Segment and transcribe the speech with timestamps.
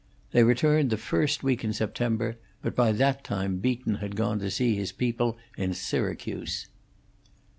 [0.31, 4.49] They returned the first week in September; but by that time Beaton had gone to
[4.49, 6.65] see his people in Syracuse.